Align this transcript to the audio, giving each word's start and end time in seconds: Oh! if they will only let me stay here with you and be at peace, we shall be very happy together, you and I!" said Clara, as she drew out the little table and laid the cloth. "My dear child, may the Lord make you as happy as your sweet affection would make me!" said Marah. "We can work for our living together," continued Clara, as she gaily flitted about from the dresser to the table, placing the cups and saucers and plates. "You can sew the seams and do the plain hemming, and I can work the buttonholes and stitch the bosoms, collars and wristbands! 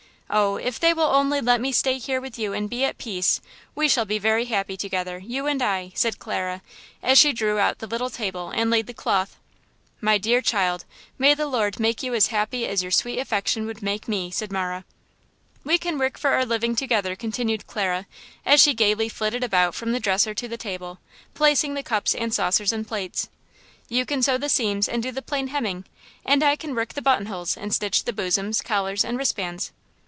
Oh! 0.33 0.55
if 0.55 0.79
they 0.79 0.93
will 0.93 1.03
only 1.13 1.41
let 1.41 1.59
me 1.59 1.73
stay 1.73 1.97
here 1.97 2.21
with 2.21 2.39
you 2.39 2.53
and 2.53 2.69
be 2.69 2.85
at 2.85 2.97
peace, 2.97 3.41
we 3.75 3.89
shall 3.89 4.05
be 4.05 4.17
very 4.17 4.45
happy 4.45 4.77
together, 4.77 5.17
you 5.17 5.45
and 5.45 5.61
I!" 5.61 5.91
said 5.93 6.19
Clara, 6.19 6.61
as 7.03 7.17
she 7.17 7.33
drew 7.33 7.59
out 7.59 7.79
the 7.79 7.85
little 7.87 8.09
table 8.09 8.49
and 8.49 8.69
laid 8.69 8.87
the 8.87 8.93
cloth. 8.93 9.37
"My 9.99 10.17
dear 10.17 10.39
child, 10.41 10.85
may 11.17 11.33
the 11.33 11.47
Lord 11.47 11.81
make 11.81 12.01
you 12.01 12.13
as 12.15 12.27
happy 12.27 12.65
as 12.65 12.81
your 12.81 12.93
sweet 12.93 13.19
affection 13.19 13.65
would 13.65 13.81
make 13.81 14.07
me!" 14.07 14.31
said 14.31 14.53
Marah. 14.53 14.85
"We 15.65 15.77
can 15.77 15.97
work 15.99 16.17
for 16.17 16.29
our 16.29 16.45
living 16.45 16.77
together," 16.77 17.13
continued 17.17 17.67
Clara, 17.67 18.07
as 18.45 18.61
she 18.61 18.73
gaily 18.73 19.09
flitted 19.09 19.43
about 19.43 19.75
from 19.75 19.91
the 19.91 19.99
dresser 19.99 20.33
to 20.33 20.47
the 20.47 20.55
table, 20.55 20.99
placing 21.33 21.73
the 21.73 21.83
cups 21.83 22.15
and 22.15 22.33
saucers 22.33 22.71
and 22.71 22.87
plates. 22.87 23.27
"You 23.89 24.05
can 24.05 24.23
sew 24.23 24.37
the 24.37 24.47
seams 24.47 24.87
and 24.87 25.03
do 25.03 25.11
the 25.11 25.21
plain 25.21 25.49
hemming, 25.49 25.83
and 26.25 26.41
I 26.41 26.55
can 26.55 26.73
work 26.73 26.93
the 26.93 27.01
buttonholes 27.01 27.57
and 27.57 27.75
stitch 27.75 28.05
the 28.05 28.13
bosoms, 28.13 28.61
collars 28.61 29.03
and 29.03 29.17
wristbands! 29.17 29.73